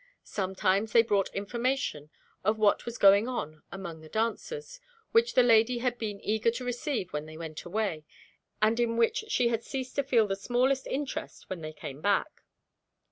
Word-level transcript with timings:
Sometimes 0.23 0.93
they 0.93 1.03
brought 1.03 1.29
information 1.31 2.09
of 2.43 2.57
what 2.57 2.87
was 2.87 2.97
going 2.97 3.27
on 3.27 3.61
among 3.71 4.01
the 4.01 4.09
dancers, 4.09 4.79
which 5.11 5.35
the 5.35 5.43
lady 5.43 5.77
had 5.77 5.99
been 5.99 6.19
eager 6.23 6.49
to 6.49 6.65
receive 6.65 7.13
when 7.13 7.27
they 7.27 7.37
went 7.37 7.65
away, 7.65 8.03
and 8.63 8.79
in 8.79 8.97
which 8.97 9.25
she 9.27 9.49
had 9.49 9.63
ceased 9.63 9.93
to 9.97 10.03
feel 10.03 10.25
the 10.25 10.35
smallest 10.35 10.87
interest 10.87 11.51
when 11.51 11.61
they 11.61 11.71
came 11.71 12.01
back. 12.01 12.41